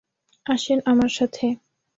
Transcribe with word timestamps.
আসেন 0.45 0.79
আমার 0.85 1.11
সাথে। 1.11 1.45